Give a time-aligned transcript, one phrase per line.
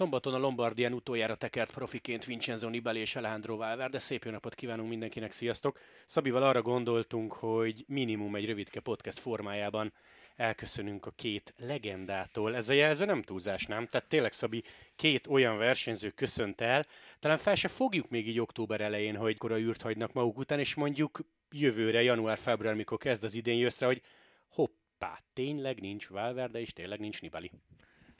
[0.00, 3.98] Szombaton a Lombardián utoljára tekert profiként Vincenzo Nibali és Alejandro Valverde.
[3.98, 5.78] Szép jó napot kívánunk mindenkinek, sziasztok!
[6.06, 9.92] Szabival arra gondoltunk, hogy minimum egy rövidke podcast formájában
[10.36, 12.56] elköszönünk a két legendától.
[12.56, 13.86] Ez a jelző nem túlzás, nem?
[13.86, 14.62] Tehát tényleg, Szabi,
[14.96, 16.86] két olyan versenyző köszönt el.
[17.18, 20.74] Talán fel se fogjuk még így október elején, hogy kora űrt hagynak maguk után, és
[20.74, 24.02] mondjuk jövőre, január-február, mikor kezd az idén jössz hogy
[24.48, 27.50] hoppá, tényleg nincs Valverde, és tényleg nincs Nibali.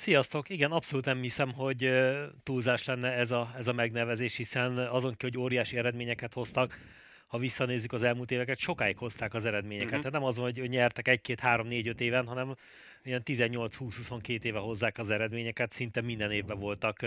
[0.01, 0.49] Sziasztok!
[0.49, 1.91] Igen, abszolút nem hiszem, hogy
[2.43, 6.79] túlzás lenne ez a, ez a megnevezés, hiszen azon hogy óriási eredményeket hoztak,
[7.31, 9.87] ha visszanézzük az elmúlt éveket, sokáig hozták az eredményeket.
[9.87, 10.01] Uh-huh.
[10.03, 12.55] Tehát nem az, hogy nyertek egy-két, három, négy, öt éven, hanem
[13.03, 17.07] ilyen 18-20-22 éve hozzák az eredményeket, szinte minden évben voltak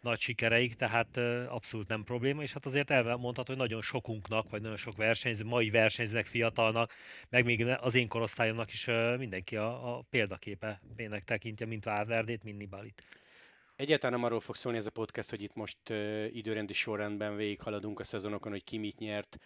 [0.00, 1.16] nagy sikereik, tehát
[1.48, 5.70] abszolút nem probléma, és hát azért elmondható, hogy nagyon sokunknak, vagy nagyon sok versenyző, mai
[5.70, 6.92] versenyzőnek, fiatalnak,
[7.28, 8.88] meg még az én korosztályomnak is
[9.18, 13.02] mindenki a, a példaképe pénnek tekintje, mint Valverdét, mint Nibalit.
[13.78, 18.00] Egyáltalán nem arról fog szólni ez a podcast, hogy itt most uh, időrendi sorrendben végighaladunk
[18.00, 19.38] a szezonokon, hogy ki mit nyert,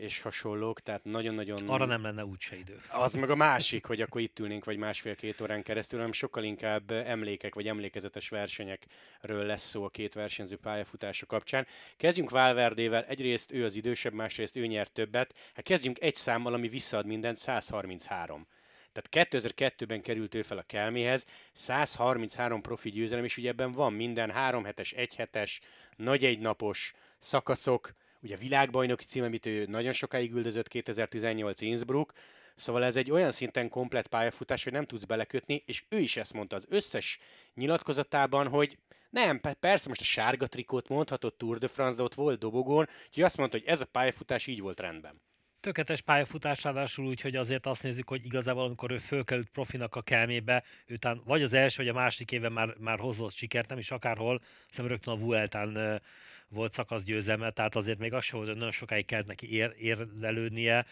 [0.00, 1.68] és hasonlók, tehát nagyon-nagyon...
[1.68, 2.80] Arra nem lenne úgyse idő.
[2.90, 6.90] Az meg a másik, hogy akkor itt ülnénk vagy másfél-két órán keresztül, hanem sokkal inkább
[6.90, 11.66] emlékek vagy emlékezetes versenyekről lesz szó a két versenyző pályafutása kapcsán.
[11.96, 15.34] Kezdjünk Valverdével, egyrészt ő az idősebb, másrészt ő nyert többet.
[15.54, 18.46] Hát kezdjünk egy számmal, ami visszaad mindent, 133.
[18.92, 24.30] Tehát 2002-ben került ő fel a Kelméhez, 133 profi győzelem, és ugye ebben van minden,
[24.30, 25.60] 3 hetes, 1 hetes,
[25.96, 32.12] nagy egynapos szakaszok, ugye világbajnoki cím, amit ő nagyon sokáig üldözött, 2018 Innsbruck,
[32.54, 36.32] Szóval ez egy olyan szinten komplet pályafutás, hogy nem tudsz belekötni, és ő is ezt
[36.32, 37.18] mondta az összes
[37.54, 38.78] nyilatkozatában, hogy
[39.10, 43.22] nem, persze most a sárga trikót mondhatott Tour de France, de ott volt dobogón, úgyhogy
[43.22, 45.20] azt mondta, hogy ez a pályafutás így volt rendben.
[45.62, 50.02] Tökéletes pályafutás, ráadásul úgy, hogy azért azt nézzük, hogy igazából amikor ő fölkerült profinak a
[50.02, 53.90] kelmébe, után vagy az első, vagy a másik éven már, már hozott sikert, nem is
[53.90, 56.00] akárhol, hiszem rögtön a Vueltán
[56.48, 59.74] volt szakasz győzelme, tehát azért még az sem volt, hogy nagyon sokáig kellett neki ér,
[59.78, 60.86] érlelődnie,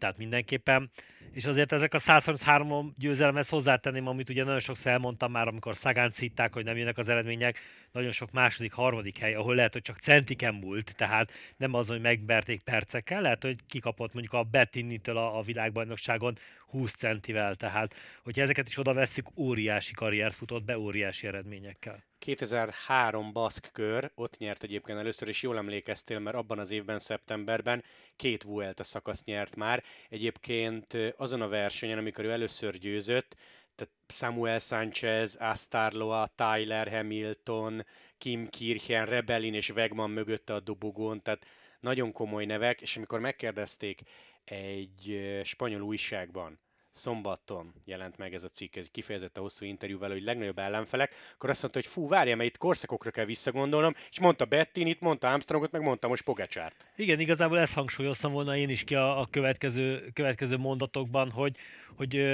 [0.00, 0.90] tehát mindenképpen.
[1.32, 6.10] És azért ezek a 133 győzelemhez hozzátenném, amit ugye nagyon sokszor elmondtam már, amikor Szagán
[6.10, 7.58] citták, hogy nem jönnek az eredmények,
[7.92, 12.00] nagyon sok második, harmadik hely, ahol lehet, hogy csak centiken múlt, tehát nem az, hogy
[12.00, 16.36] megverték percekkel, lehet, hogy kikapott mondjuk a Bettinitől a, a világbajnokságon
[16.70, 22.04] 20 centivel, tehát hogyha ezeket is oda vesszük, óriási karriert futott be, óriási eredményekkel.
[22.18, 27.84] 2003 baszk kör, ott nyert egyébként először, és jól emlékeztél, mert abban az évben, szeptemberben
[28.16, 29.82] két Vuelta szakaszt nyert már.
[30.08, 33.36] Egyébként azon a versenyen, amikor ő először győzött,
[33.74, 37.86] tehát Samuel Sanchez, Astarloa, Tyler Hamilton,
[38.18, 41.46] Kim Kirchen, Rebellin és Wegman mögötte a dobogón, tehát
[41.80, 44.00] nagyon komoly nevek, és amikor megkérdezték
[44.44, 46.60] egy spanyol újságban,
[46.90, 51.50] szombaton jelent meg ez a cikk, ez kifejezetten hosszú interjú vele, hogy legnagyobb ellenfelek, akkor
[51.50, 55.70] azt mondta, hogy fú, várja, mert itt korszakokra kell visszagondolnom, és mondta Bettinit, mondta Armstrongot,
[55.70, 56.86] meg mondta most Pogacsárt.
[56.96, 61.56] Igen, igazából ezt hangsúlyoztam volna én is ki a, a következő, következő mondatokban, hogy,
[61.96, 62.24] hogy,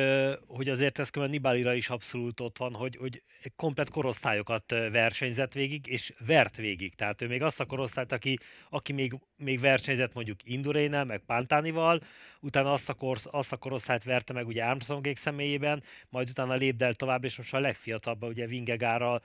[0.46, 3.22] hogy azért ez követően Nibalira is abszolút ott van, hogy, hogy
[3.56, 6.94] komplet korosztályokat versenyzett végig, és vert végig.
[6.94, 8.38] Tehát ő még azt a korosztályt, aki,
[8.70, 12.00] aki még, még versenyzett mondjuk Indurénel, meg Pantánival,
[12.40, 16.94] utána azt a, korsz, azt a korosztályt verte meg ugye Armstrongék személyében, majd utána lépdel
[16.94, 19.22] tovább, és most a legfiatalabb, ugye Vingegárral,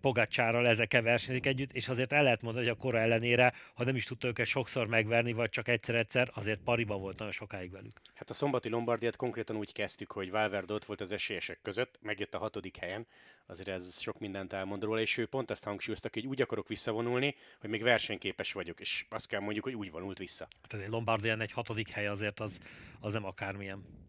[0.00, 3.96] Pogacsárral ezekkel versenyezik együtt, és azért el lehet mondani, hogy a kora ellenére, ha nem
[3.96, 8.00] is tudta őket sokszor megverni, vagy csak egyszer-egyszer, azért pariba volt nagyon sokáig velük.
[8.14, 12.34] Hát a szombati Lombardiát konkrétan úgy kezdtük, hogy Valverde ott volt az esélyesek között, megjött
[12.34, 13.06] a hatodik helyen,
[13.46, 17.34] azért ez sok mindent elmond róla, és ő pont ezt hangsúlyoztak, hogy úgy akarok visszavonulni,
[17.60, 20.48] hogy még versenyképes vagyok, és azt kell mondjuk, hogy úgy vonult vissza.
[20.62, 22.60] Hát egy Lombardián egy hatodik hely azért az,
[23.00, 24.05] az nem akármilyen.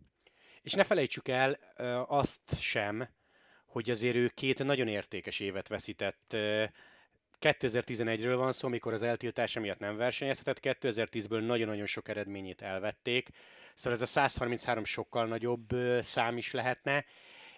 [0.61, 1.59] És ne felejtsük el
[2.07, 3.09] azt sem,
[3.65, 6.35] hogy azért ő két nagyon értékes évet veszített.
[7.41, 13.29] 2011-ről van szó, amikor az eltiltása miatt nem versenyezhetett, 2010-ből nagyon-nagyon sok eredményét elvették,
[13.75, 15.67] szóval ez a 133 sokkal nagyobb
[16.01, 17.05] szám is lehetne,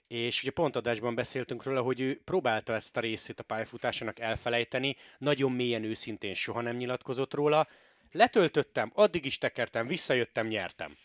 [0.08, 4.96] és ugye pont adásban beszéltünk róla, hogy ő próbálta ezt a részét a pályafutásának elfelejteni,
[5.18, 7.68] nagyon mélyen őszintén soha nem nyilatkozott róla.
[8.12, 10.98] Letöltöttem, addig is tekertem, visszajöttem, nyertem.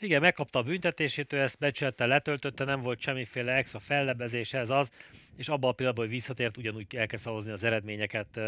[0.00, 4.90] Igen, megkapta a büntetését, ő ezt becselte, letöltötte, nem volt semmiféle extra fellebezés, ez az,
[5.36, 8.40] és abban a pillanatban, hogy visszatért, ugyanúgy elkezd hozni az eredményeket.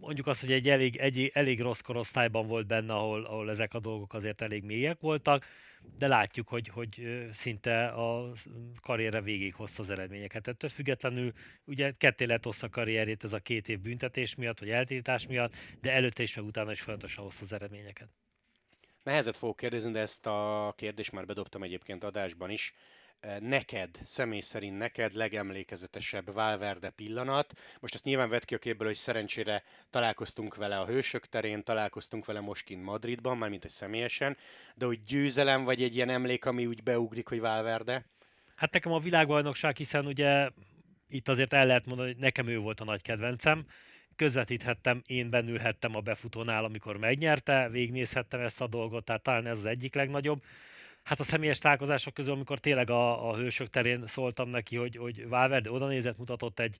[0.00, 3.80] Mondjuk azt, hogy egy elég, egy, elég rossz korosztályban volt benne, ahol, ahol ezek a
[3.80, 5.46] dolgok azért elég mélyek voltak,
[5.98, 8.32] de látjuk, hogy, hogy szinte a
[8.80, 10.48] karriere végig hozta az eredményeket.
[10.48, 11.32] Ettől függetlenül
[11.64, 15.92] ugye ketté lett a karrierét ez a két év büntetés miatt, vagy eltiltás miatt, de
[15.92, 18.08] előtte is, meg utána is folyamatosan hozta az eredményeket.
[19.04, 22.74] Nehezet fogok kérdezni, de ezt a kérdést már bedobtam egyébként adásban is.
[23.40, 27.52] neked, személy szerint neked legemlékezetesebb Valverde pillanat?
[27.80, 32.24] Most azt nyilván vett ki a képből, hogy szerencsére találkoztunk vele a Hősök terén, találkoztunk
[32.24, 34.36] vele most kint Madridban, mármint egy személyesen,
[34.74, 38.04] de hogy győzelem vagy egy ilyen emlék, ami úgy beugrik, hogy Valverde?
[38.56, 40.48] Hát nekem a világbajnokság, hiszen ugye
[41.08, 43.66] itt azért el lehet mondani, hogy nekem ő volt a nagy kedvencem,
[44.16, 49.64] közvetíthettem, én bennülhettem a befutónál, amikor megnyerte, végignézhettem ezt a dolgot, tehát talán ez az
[49.64, 50.42] egyik legnagyobb.
[51.04, 55.28] Hát a személyes találkozások közül, amikor tényleg a, a hősök terén szóltam neki, hogy, hogy
[55.28, 56.76] Valverde oda nézett, mutatott egy,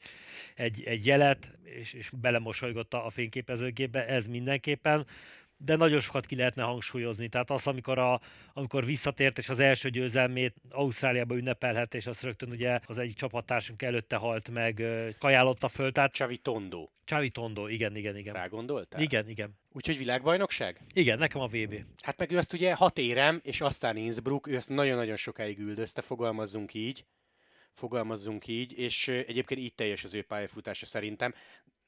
[0.55, 5.07] egy, egy jelet, és, és belemosolygott a fényképezőgépbe, ez mindenképpen
[5.57, 7.29] de nagyon sokat ki lehetne hangsúlyozni.
[7.29, 8.21] Tehát az, amikor, a,
[8.53, 13.83] amikor visszatért, és az első győzelmét Ausztráliába ünnepelhet, és azt rögtön ugye az egyik csapattársunk
[13.83, 14.83] előtte halt meg,
[15.19, 15.93] kajállotta föl.
[15.93, 16.13] Tehát...
[16.13, 16.89] Csavi Tondo.
[17.05, 18.35] Csavi Tondo, igen, igen, igen.
[18.35, 19.01] Rá gondoltál?
[19.01, 19.59] Igen, igen.
[19.73, 20.81] Úgyhogy világbajnokság?
[20.95, 21.85] Igen, nekem a VB.
[22.03, 26.03] Hát meg ő azt ugye hat érem, és aztán Innsbruck, ő ezt nagyon-nagyon sokáig üldözte,
[26.03, 27.05] fogalmazzunk így
[27.75, 31.35] fogalmazzunk így, és egyébként így teljes az ő pályafutása szerintem.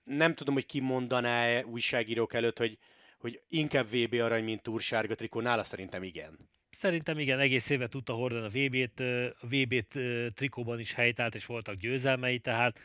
[0.05, 2.79] Nem tudom, hogy ki mondaná újságírók előtt, hogy
[3.19, 6.39] hogy inkább VB arany, mint túrsárga trikó, nála szerintem igen.
[6.71, 9.01] Szerintem igen, egész évet tudta hordani a VB-t,
[9.41, 9.99] a VB-t
[10.35, 12.81] trikóban is helytált, és voltak győzelmei, tehát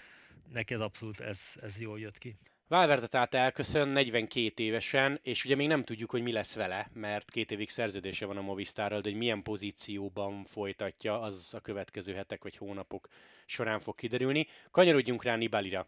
[0.54, 2.38] neki ez abszolút ez, ez jól jött ki.
[2.68, 7.32] Valverde tehát elköszön 42 évesen, és ugye még nem tudjuk, hogy mi lesz vele, mert
[7.32, 12.44] két évig szerződése van a Movistarral, de hogy milyen pozícióban folytatja, az a következő hetek
[12.44, 13.08] vagy hónapok
[13.46, 14.48] során fog kiderülni.
[14.72, 15.86] Kanyarodjunk rá Nibalira.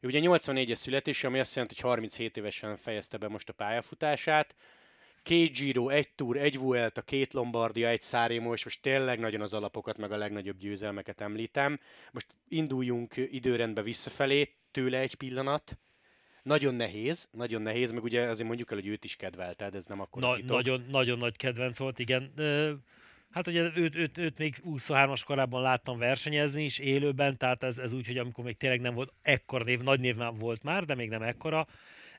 [0.00, 4.54] Ő ugye 84-es születés, ami azt jelenti, hogy 37 évesen fejezte be most a pályafutását.
[5.22, 9.52] Két Giro, egy Tour, egy Vuelta, két Lombardia, egy Szárémó, és most tényleg nagyon az
[9.52, 11.80] alapokat, meg a legnagyobb győzelmeket említem.
[12.12, 15.78] Most induljunk időrendbe visszafelé, tőle egy pillanat.
[16.42, 19.86] Nagyon nehéz, nagyon nehéz, meg ugye azért mondjuk el, hogy őt is kedvelte, de ez
[19.86, 22.32] nem akkor Na, nagyon, nagyon nagy kedvenc volt, igen.
[23.30, 27.92] Hát ugye őt, őt, őt még 23-as korában láttam versenyezni is élőben, tehát ez, ez
[27.92, 30.94] úgy, hogy amikor még tényleg nem volt ekkora név, nagy név már volt már, de
[30.94, 31.66] még nem ekkora,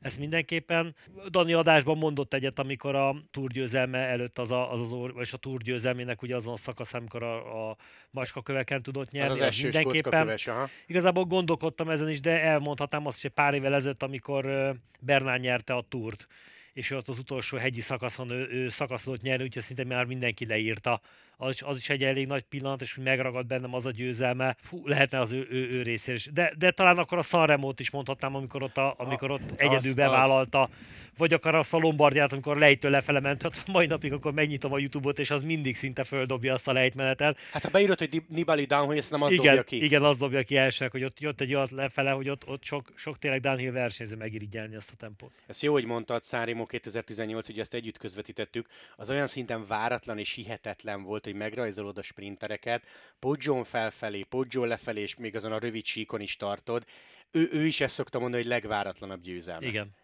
[0.01, 0.95] ez mindenképpen.
[1.29, 5.37] Dani adásban mondott egyet, amikor a túrgyőzelme előtt az a, az, az or, vagy a
[5.37, 7.75] túrgyőzelmének ugye azon a szakasz, amikor a, a
[8.09, 9.33] macska köveken tudott nyerni.
[9.33, 10.21] Az, az, az mindenképpen.
[10.25, 10.69] Köves, aha.
[10.87, 15.81] Igazából gondolkodtam ezen is, de elmondhatnám azt, hogy pár évvel ezelőtt, amikor Bernán nyerte a
[15.81, 16.27] túrt
[16.73, 21.01] és ott az utolsó hegyi szakaszon ő, ő szakaszodott nyerni, úgyhogy szinte már mindenki leírta
[21.41, 24.55] az is, az is egy elég nagy pillanat, és hogy megragad bennem az a győzelme,
[24.61, 26.29] fú, lehetne az ő, ő, ő részéről is.
[26.33, 29.93] De, de talán akkor a Sanremót is mondhatnám, amikor ott, a, amikor ott egyedül az,
[29.93, 30.69] bevállalta, az.
[31.17, 34.77] vagy akár azt a Lombardiát, amikor lejtő lefele ment, hát mai napig akkor megnyitom a
[34.77, 37.37] Youtube-ot, és az mindig szinte földobja azt a lejtmenetet.
[37.51, 39.83] Hát ha beírod, hogy Nibali down, hogy ezt nem az igen, dobja ki.
[39.83, 42.91] Igen, az dobja ki elsőnek, hogy ott jött egy olyan lefele, hogy ott, ott sok,
[42.95, 45.31] sok tényleg downhill versenyző megirigyelni azt a tempót.
[45.47, 50.33] Ezt jó, hogy mondtad, Sanremo 2018, hogy ezt együtt közvetítettük, az olyan szinten váratlan és
[50.33, 52.85] hihetetlen volt, hogy megrajzolod a sprintereket,
[53.19, 56.85] Poggyon felfelé, Poggyon lefelé, és még azon a rövid síkon is tartod.
[57.31, 59.67] Ő, ő is ezt szokta mondani, hogy legváratlanabb győzelme.
[59.67, 59.95] Igen.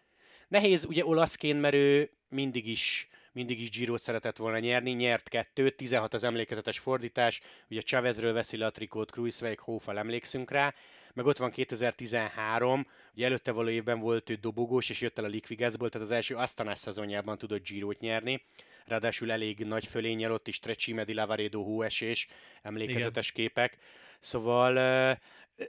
[0.48, 3.08] Nehéz ugye olaszként, mert ő mindig is
[3.38, 7.40] mindig is Giro szeretett volna nyerni, nyert kettőt, 16 az emlékezetes fordítás,
[7.70, 10.74] ugye Chavezről veszi le a trikót, Kruiswijk, Hófal emlékszünk rá,
[11.14, 15.28] meg ott van 2013, ugye előtte való évben volt ő dobogós, és jött el a
[15.28, 18.44] Liquigasból, tehát az első Astana szezonjában tudott Girot nyerni,
[18.86, 22.28] ráadásul elég nagy fölényel ott is Trecime di Lavaredo hóesés,
[22.62, 23.44] emlékezetes Igen.
[23.44, 23.76] képek.
[24.20, 25.18] Szóval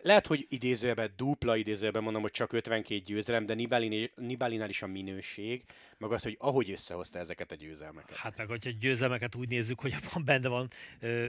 [0.02, 4.88] lehet, hogy idézőjelben, dupla idézőjelben mondom, hogy csak 52 győzelem, de Nibali, Nibalinál is a
[4.88, 5.64] minőség,
[5.98, 8.16] meg az, hogy ahogy összehozta ezeket a győzelmeket.
[8.16, 10.68] Hát meg, hogyha győzelmeket úgy nézzük, hogy van benne van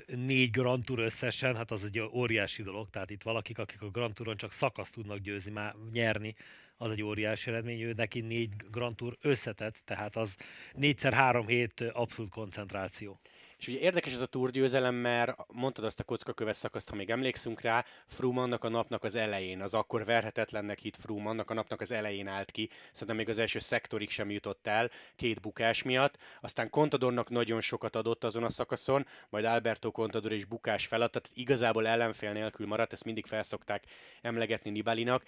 [0.06, 4.14] négy Grand Tour összesen, hát az egy óriási dolog, tehát itt valakik, akik a Grand
[4.14, 6.34] Touron csak szakaszt tudnak győzni, már nyerni,
[6.76, 10.36] az egy óriási eredmény, ő neki négy Grand Tour összetett, tehát az
[10.74, 13.20] négyszer három hét abszolút koncentráció.
[13.60, 17.60] És ugye érdekes ez a túrgyőzelem, mert mondtad azt a kockaköves szakaszt, ha még emlékszünk
[17.60, 21.80] rá, Froome annak a napnak az elején, az akkor verhetetlennek hit Froome annak a napnak
[21.80, 26.16] az elején állt ki, szerintem még az első szektorig sem jutott el, két bukás miatt.
[26.40, 31.30] Aztán Contadornak nagyon sokat adott azon a szakaszon, majd Alberto Contador is bukás felett, tehát
[31.34, 33.84] igazából ellenfél nélkül maradt, ezt mindig felszokták
[34.22, 35.22] emlegetni Nibalinak,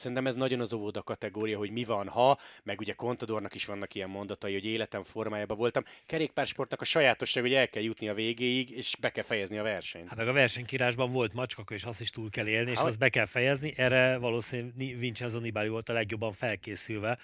[0.00, 3.94] Szerintem ez nagyon az óvoda kategória, hogy mi van, ha, meg ugye Contadornak is vannak
[3.94, 5.84] ilyen mondatai, hogy életem formájában voltam.
[6.06, 10.08] Kerékpársportnak a sajátosság, hogy el kell jutni a végéig, és be kell fejezni a versenyt.
[10.08, 12.98] Hát meg a versenykírásban volt macskak, és azt is túl kell élni, és ha, azt
[12.98, 13.72] be kell fejezni.
[13.76, 17.18] Erre valószínűleg Vincenzo Nibali volt a legjobban felkészülve.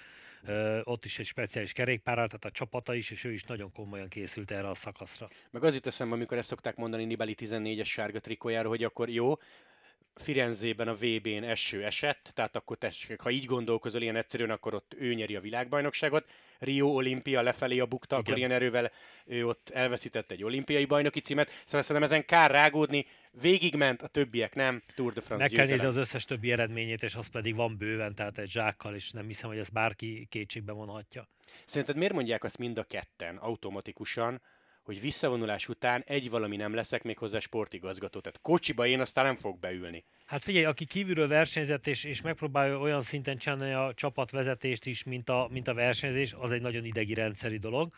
[0.48, 4.08] Uh, ott is egy speciális kerékpárral, tehát a csapata is, és ő is nagyon komolyan
[4.08, 5.28] készült erre a szakaszra.
[5.50, 9.36] Meg az itt eszembe, amikor ezt szokták mondani Nibali 14-es sárga trikójára, hogy akkor jó,
[10.20, 14.94] Firenzében a VB-n eső esett, tehát akkor tessék, ha így gondolkozol ilyen egyszerűen, akkor ott
[14.98, 16.26] ő nyeri a világbajnokságot.
[16.58, 18.24] Rio olimpia lefelé a bukta, Igen.
[18.24, 18.90] akkor ilyen erővel
[19.24, 21.48] ő ott elveszített egy olimpiai bajnoki címet.
[21.64, 23.06] Szóval szerintem ezen kár rágódni,
[23.40, 27.14] végigment, a többiek nem, Tour de France Meg kell nézni az összes többi eredményét, és
[27.14, 31.28] az pedig van bőven, tehát egy zsákkal, és nem hiszem, hogy ezt bárki kétségbe vonhatja.
[31.64, 34.40] Szerinted miért mondják azt mind a ketten automatikusan,
[34.86, 38.20] hogy visszavonulás után egy valami nem leszek még hozzá sportigazgató.
[38.20, 40.04] Tehát kocsiba én aztán nem fog beülni.
[40.24, 45.28] Hát figyelj, aki kívülről versenyzett és, és megpróbálja olyan szinten csinálni a csapatvezetést is, mint
[45.28, 47.92] a, mint a versenyzés, az egy nagyon idegi rendszeri dolog.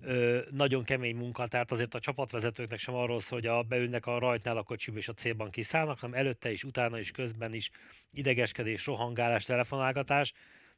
[0.00, 4.18] Ö, nagyon kemény munka, tehát azért a csapatvezetőknek sem arról szól, hogy a, beülnek a
[4.18, 7.70] rajtnál a kocsiba és a célban kiszállnak, hanem előtte is, utána is, közben is
[8.12, 10.32] idegeskedés, rohangálás, telefonálgatás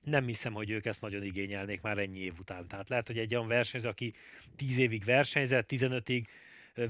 [0.04, 2.69] nem hiszem, hogy ők ezt nagyon igényelnék már ennyi év után.
[2.69, 4.12] Tehát lehet, hogy egy olyan versenyző, aki
[4.57, 6.25] 10 évig versenyzett, 15-ig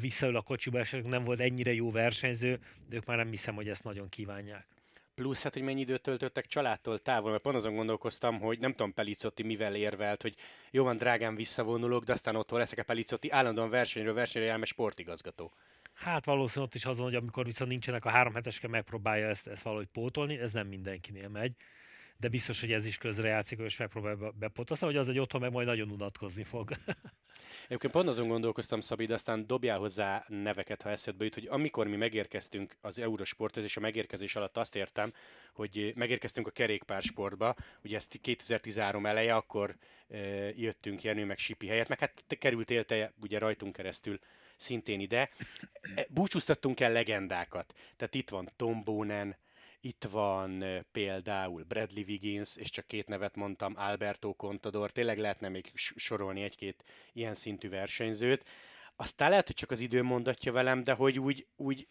[0.00, 3.69] visszaül a kocsiba, esetleg nem volt ennyire jó versenyző, de ők már nem hiszem, hogy
[3.69, 4.67] ezt nagyon kívánják.
[5.14, 8.95] Plusz, hát, hogy mennyi időt töltöttek családtól távol, mert pont azon gondolkoztam, hogy nem tudom,
[8.95, 10.35] Pelicotti mivel érvelt, hogy
[10.71, 14.71] jó van, drágán visszavonulok, de aztán otthon leszek a Pelicotti állandóan versenyről versenyre jár, mert
[14.71, 15.52] sportigazgató.
[15.95, 19.62] Hát valószínűleg ott is azon, hogy amikor viszont nincsenek a három heteske, megpróbálja ezt, ezt
[19.62, 21.52] valahogy pótolni, ez nem mindenkinél megy
[22.21, 25.67] de biztos, hogy ez is közrejátszik, és megpróbál bepotoszni, hogy az egy otthon meg majd
[25.67, 26.71] nagyon unatkozni fog.
[27.65, 31.87] Egyébként pont azon gondolkoztam, Szabi, de aztán dobjál hozzá neveket, ha eszedbe jut, hogy amikor
[31.87, 35.12] mi megérkeztünk az Eurosporthoz, és a megérkezés alatt azt értem,
[35.53, 39.77] hogy megérkeztünk a kerékpársportba, ugye ezt 2013 eleje, akkor
[40.09, 40.19] e,
[40.57, 44.19] jöttünk Jenő meg Sipi helyett, meg hát te kerültél te ugye rajtunk keresztül
[44.57, 45.31] szintén ide.
[45.95, 47.75] E, búcsúztattunk el legendákat.
[47.97, 49.37] Tehát itt van Tom Bonen,
[49.81, 55.71] itt van például Bradley Wiggins, és csak két nevet mondtam, Alberto Contador, tényleg lehetne még
[55.75, 58.45] sorolni egy-két ilyen szintű versenyzőt.
[58.97, 61.89] Aztán lehet, hogy csak az idő mondatja velem, de hogy úgy, úgy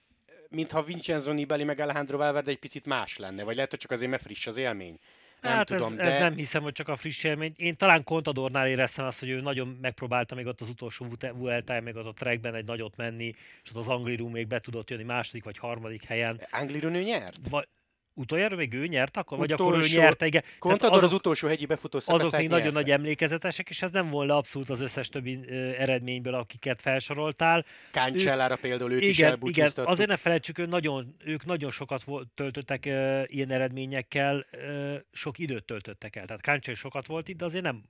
[0.50, 4.10] mintha Vincenzo Nibali meg Alejandro Valverde egy picit más lenne, vagy lehet, hogy csak azért,
[4.10, 5.00] mert friss az élmény.
[5.42, 6.04] Nem hát tudom, ez, de...
[6.04, 7.54] ez nem hiszem, hogy csak a friss élmény.
[7.56, 11.96] Én talán Contadornál éreztem azt, hogy ő nagyon megpróbálta még ott az utolsó Vuelta, még
[11.96, 15.44] ott a trackben egy nagyot menni, és ott az Angliru még be tudott jönni második
[15.44, 16.42] vagy harmadik helyen.
[16.52, 17.50] Angliru nő nyert?
[17.50, 17.68] Va-
[18.20, 19.38] Utoljára még ő nyert akkor?
[19.38, 20.44] Vagy utolsó, akkor ő nyerte, igen.
[20.60, 24.38] Contador azok, az utolsó hegyi befutó Azok még nagyon nagy emlékezetesek, és ez nem volna
[24.38, 27.66] abszolút az összes többi ö, eredményből, akiket felsoroltál.
[27.92, 32.04] Káncellára például őt igen, is igen, azért ne felejtsük, ő nagyon, ők nagyon sokat
[32.36, 36.26] töltöttek ö, ilyen eredményekkel, ö, sok időt töltöttek el.
[36.26, 37.84] Tehát Káncsel sokat volt itt, de azért nem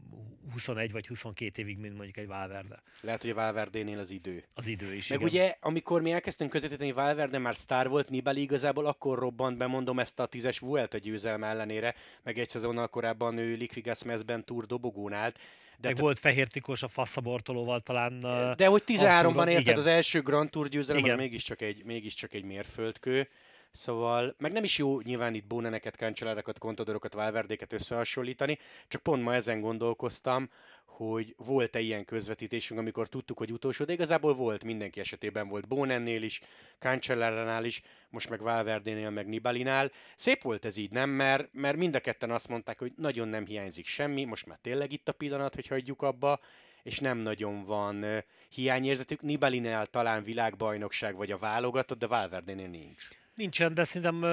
[0.51, 2.81] 21 vagy 22 évig, mint mondjuk egy Valverde.
[3.01, 4.43] Lehet, hogy a Valverdénél az idő.
[4.53, 5.31] Az idő is, Meg igen.
[5.31, 10.00] ugye, amikor mi elkezdtünk közvetíteni, Valverde már sztár volt, Nibali igazából akkor robbant be, mondom
[10.00, 15.13] ezt a tízes Vuelta győzelme ellenére, meg egy szezonnal korábban ő Liquigas Mezben Tour dobogón
[15.13, 15.39] állt.
[15.81, 18.19] De meg t- volt fehér tikós a passzabortolóval talán.
[18.57, 21.13] De hogy 13-ban érted az első Grand Tour győzelem, igen.
[21.13, 23.27] az mégiscsak egy, mégiscsak egy mérföldkő.
[23.71, 28.57] Szóval, meg nem is jó nyilván itt Bóneneket, Cancellárakat, Contadorokat, Valverdéket összehasonlítani,
[28.88, 30.49] csak pont ma ezen gondolkoztam,
[30.85, 36.23] hogy volt-e ilyen közvetítésünk, amikor tudtuk, hogy utolsó, de igazából volt, mindenki esetében volt Bónennél
[36.23, 36.41] is,
[36.79, 39.91] Cancelláránál is, most meg Valverdénél, meg Nibalinál.
[40.15, 41.09] Szép volt ez így, nem?
[41.09, 44.91] Mert, mert mind a ketten azt mondták, hogy nagyon nem hiányzik semmi, most már tényleg
[44.91, 46.39] itt a pillanat, hogy hagyjuk abba,
[46.83, 49.21] és nem nagyon van hiányérzetük.
[49.21, 53.07] Nibalinál talán világbajnokság vagy a válogatott, de Valverdénél nincs.
[53.39, 54.24] Nincsen, de szerintem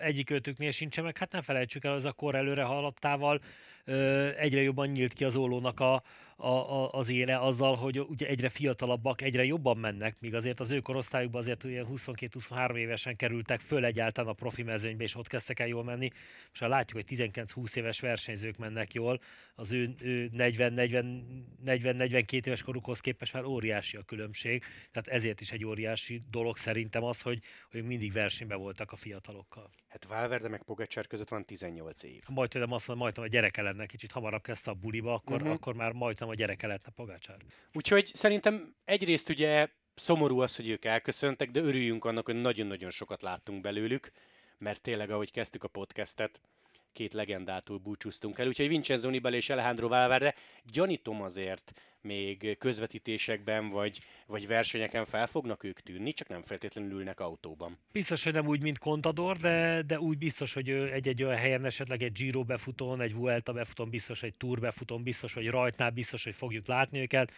[0.00, 3.40] egyik őtüknél sincsen, meg hát nem felejtsük el, az a kor előre haladtával
[4.36, 6.02] egyre jobban nyílt ki az ólónak a,
[6.36, 10.70] a, a, az éle azzal, hogy ugye egyre fiatalabbak, egyre jobban mennek, míg azért az
[10.70, 15.60] ő korosztályukban azért ilyen 22-23 évesen kerültek föl egyáltalán a profi mezőnybe, és ott kezdtek
[15.60, 16.10] el jól menni.
[16.52, 19.20] És ha látjuk, hogy 19-20 éves versenyzők mennek jól,
[19.54, 24.64] az ő, ő 40-42 éves korukhoz képest már óriási a különbség.
[24.92, 27.38] Tehát ezért is egy óriási dolog szerintem az, hogy,
[27.70, 29.70] hogy mindig versenyben voltak a fiatalokkal.
[29.88, 32.22] Hát Valverde meg Pogacsár között van 18 év.
[32.28, 35.52] Majdnem azt mondom, majdnem a gyereke lenne, kicsit hamarabb kezdte a buliba, akkor, uh-huh.
[35.52, 35.92] akkor már
[36.24, 37.36] majdnem a gyereke lett a Pogacsár.
[37.72, 43.22] Úgyhogy szerintem egyrészt ugye szomorú az, hogy ők elköszöntek, de örüljünk annak, hogy nagyon-nagyon sokat
[43.22, 44.10] láttunk belőlük,
[44.58, 46.40] mert tényleg, ahogy kezdtük a podcastet,
[46.94, 50.34] két legendától búcsúztunk el, úgyhogy Vincenzo Nibali és Alejandro Valverde
[50.72, 57.20] gyanítom azért még közvetítésekben vagy, vagy versenyeken fel fognak ők tűnni, csak nem feltétlenül ülnek
[57.20, 57.78] autóban.
[57.92, 62.02] Biztos, hogy nem úgy, mint Contador, de, de úgy biztos, hogy egy-egy olyan helyen esetleg
[62.02, 66.36] egy Giro befutón, egy Vuelta befutón, biztos, egy Tour befutón, biztos, hogy rajtnál, biztos, hogy
[66.36, 67.32] fogjuk látni őket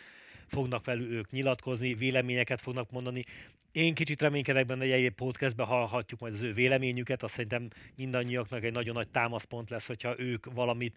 [0.48, 3.24] fognak velük ők nyilatkozni, véleményeket fognak mondani.
[3.72, 8.64] Én kicsit reménykedek benne, hogy egy podcastben hallhatjuk majd az ő véleményüket, azt szerintem mindannyiaknak
[8.64, 10.96] egy nagyon nagy támaszpont lesz, hogyha ők valamit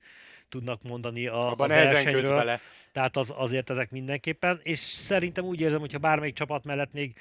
[0.50, 2.38] tudnak mondani a, Abban a versenyről.
[2.38, 2.60] Bele.
[2.92, 7.14] Tehát az, azért ezek mindenképpen, és szerintem úgy érzem, hogyha bármelyik csapat mellett még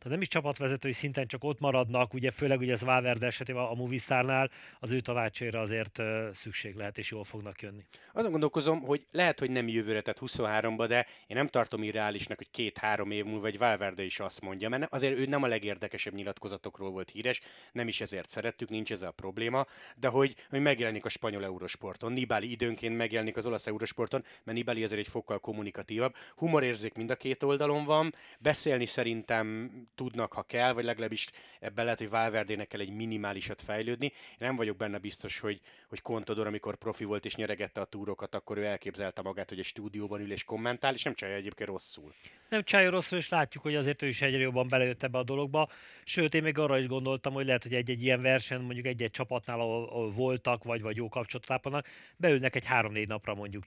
[0.00, 3.74] tehát nem is csapatvezetői szinten csak ott maradnak, ugye főleg ugye ez Valverde esetében a
[3.74, 6.02] Movistarnál az ő tanácsaira azért
[6.32, 7.84] szükség lehet, és jól fognak jönni.
[8.12, 12.50] Azon gondolkozom, hogy lehet, hogy nem jövőre, tehát 23-ba, de én nem tartom irreálisnak, hogy
[12.50, 16.90] két-három év múlva egy Valverde is azt mondja, mert azért ő nem a legérdekesebb nyilatkozatokról
[16.90, 17.40] volt híres,
[17.72, 19.66] nem is ezért szerettük, nincs ez a probléma,
[19.96, 24.84] de hogy, hogy megjelenik a spanyol eurosporton, Nibali időnként megjelenik az olasz eurosporton, mert Nibali
[24.84, 26.14] azért egy fokkal kommunikatívabb.
[26.36, 31.30] Humorérzék mind a két oldalon van, beszélni szerintem tudnak, ha kell, vagy legalábbis
[31.60, 34.06] ebben lehet, hogy Valverdének kell egy minimálisat fejlődni.
[34.06, 38.34] Én nem vagyok benne biztos, hogy, hogy Contador, amikor profi volt és nyeregette a túrokat,
[38.34, 42.14] akkor ő elképzelte magát, hogy egy stúdióban ül és kommentál, és nem csinálja egyébként rosszul.
[42.48, 45.68] Nem csinálja rosszul, és látjuk, hogy azért ő is egyre jobban belejött ebbe a dologba.
[46.04, 49.60] Sőt, én még arra is gondoltam, hogy lehet, hogy egy-egy ilyen verseny, mondjuk egy-egy csapatnál,
[49.60, 53.64] ahol, ahol voltak, vagy, vagy jó kapcsolatot ápolnak, beülnek egy három-négy napra mondjuk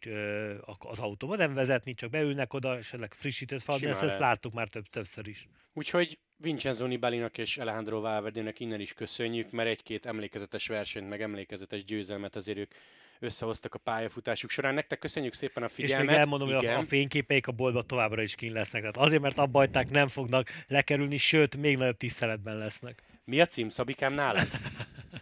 [0.78, 4.86] az autóba, nem vezetni, csak beülnek oda, esetleg frissítőt falni, ezt, ezt láttuk már több,
[4.86, 5.48] többször is.
[5.74, 11.84] Úgyhogy Vincenzo Nibalinak és Alejandro Valverdének innen is köszönjük, mert egy-két emlékezetes versenyt, meg emlékezetes
[11.84, 12.72] győzelmet azért ők
[13.20, 14.74] összehoztak a pályafutásuk során.
[14.74, 16.06] Nektek köszönjük szépen a figyelmet.
[16.06, 16.60] És még elmondom, Igen.
[16.60, 18.82] hogy a, fényképeik a boltba továbbra is kín lesznek.
[18.82, 23.02] Tehát azért, mert abba hagyták, nem fognak lekerülni, sőt, még nagyobb tiszteletben lesznek.
[23.26, 24.48] Mi a cím, Szabikám, nálad?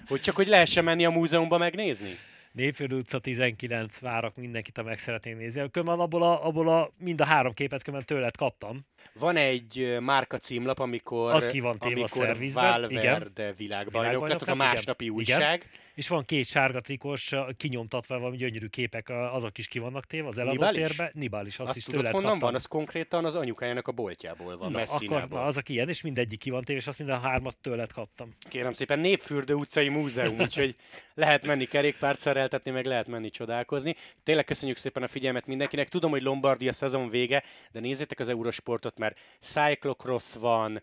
[0.08, 2.18] hogy csak, hogy lehessen menni a múzeumba megnézni?
[2.52, 5.72] Népföld utca 19, várok mindenkit, ha meg szeretném nézni.
[5.72, 8.86] Kömmel abból a, abból a, mind a három képet kömmel tőled kaptam.
[9.14, 15.04] Van egy márka címlap, amikor, az ki van amikor Valverde világbajnok lett, az a másnapi
[15.04, 15.16] igen.
[15.16, 15.60] újság.
[15.60, 20.28] Igen és van két sárga trikos, kinyomtatva valami gyönyörű képek, azok is ki vannak téve
[20.28, 21.12] az eladó térbe.
[21.14, 22.40] Nibál is, azt, azt is tudod, honnan kaptam.
[22.40, 22.56] van?
[22.56, 26.50] Az konkrétan az anyukájának a boltjából van, na, akkor, na, azok ilyen, és mindegyik ki
[26.50, 28.36] van téve, és azt minden hármat tőled kaptam.
[28.50, 30.76] Kérem szépen, Népfürdő utcai múzeum, úgyhogy
[31.14, 33.96] lehet menni kerékpárt szereltetni, meg lehet menni csodálkozni.
[34.24, 35.90] Tényleg köszönjük szépen a figyelmet mindenkinek.
[35.90, 40.82] Tudom, hogy Lombardia szezon vége, de nézzétek az Eurosportot, mert cyclocross van,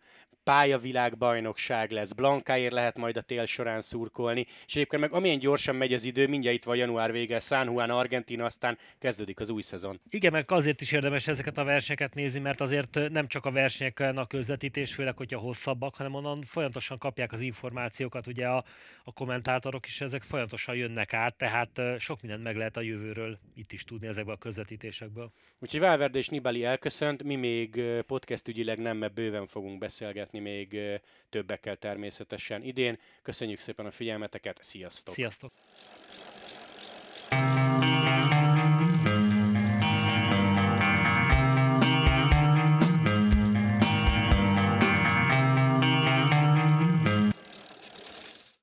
[0.49, 5.93] pályavilágbajnokság lesz, Blankáért lehet majd a tél során szurkolni, és egyébként meg amilyen gyorsan megy
[5.93, 10.01] az idő, mindjárt itt van január vége, San Juan, Argentina, aztán kezdődik az új szezon.
[10.11, 14.17] Igen, meg azért is érdemes ezeket a versenyeket nézni, mert azért nem csak a versenyeken
[14.17, 18.65] a közvetítés, főleg, hogyha hosszabbak, hanem onnan folyamatosan kapják az információkat, ugye a,
[19.05, 23.73] a kommentátorok is ezek folyamatosan jönnek át, tehát sok mindent meg lehet a jövőről itt
[23.73, 25.33] is tudni ezekből a közvetítésekből.
[25.59, 30.77] Úgyhogy Valverde és Nibali elköszönt, mi még podcast ügyileg nem, mert bőven fogunk beszélgetni beszélgetni
[30.79, 32.99] még többekkel természetesen idén.
[33.23, 35.15] Köszönjük szépen a figyelmeteket, sziasztok!
[35.15, 35.51] Sziasztok!